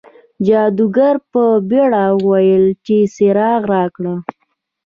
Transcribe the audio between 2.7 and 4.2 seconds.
چې څراغ راکړه.